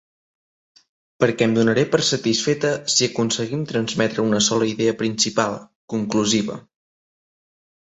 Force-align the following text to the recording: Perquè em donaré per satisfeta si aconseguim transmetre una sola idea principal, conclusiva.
Perquè 1.23 1.47
em 1.47 1.53
donaré 1.57 1.83
per 1.91 1.99
satisfeta 2.07 2.73
si 2.95 3.09
aconseguim 3.11 3.69
transmetre 3.75 4.27
una 4.33 4.43
sola 4.49 4.73
idea 4.75 4.99
principal, 5.07 5.59
conclusiva. 5.99 6.63